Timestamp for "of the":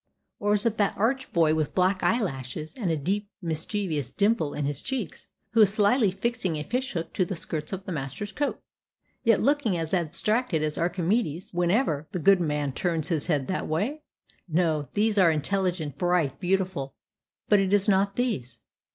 7.71-7.91